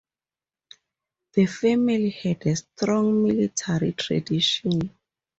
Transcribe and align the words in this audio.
The 1.33 1.45
family 1.45 2.09
had 2.09 2.47
a 2.47 2.55
strong 2.55 3.21
military 3.21 3.91
tradition. 3.91 4.89